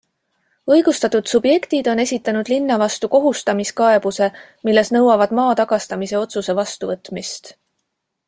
Õigustatud 0.75 1.27
subjektid 1.31 1.89
on 1.91 2.01
esitanud 2.03 2.49
linna 2.53 2.77
vastu 2.83 3.09
kohustamiskaebuse, 3.15 4.31
milles 4.69 4.91
nõuavad 4.97 5.37
maa 5.41 5.51
tagastamise 5.61 6.19
otsuse 6.23 6.57
vastuvõtmist. 6.63 7.53